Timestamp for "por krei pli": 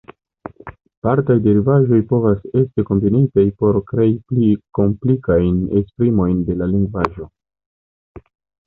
3.61-4.51